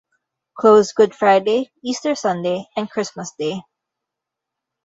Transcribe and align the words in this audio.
Closed 0.57 0.95
Good 0.95 1.13
Friday, 1.13 1.71
Easter 1.83 2.15
Sunday 2.15 2.65
and 2.75 2.89
Christmas 2.89 3.33
Day. 3.37 3.61